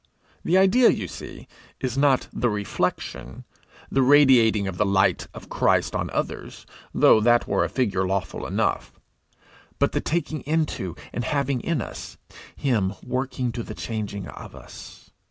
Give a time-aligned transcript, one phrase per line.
[0.43, 1.47] The idea, you see,
[1.79, 3.43] is not the reflection,
[3.91, 8.47] the radiating of the light of Christ on others, though that were a figure lawful
[8.47, 8.99] enough;
[9.77, 12.17] but the taking into, and having in us,
[12.55, 15.11] him working to the changing of us.